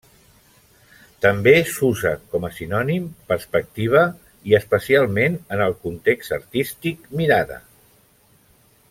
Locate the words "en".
5.57-5.63